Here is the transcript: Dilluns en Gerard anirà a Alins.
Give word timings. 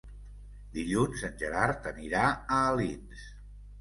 Dilluns 0.77 1.21
en 1.29 1.37
Gerard 1.43 1.85
anirà 1.93 2.23
a 2.33 2.63
Alins. 2.71 3.27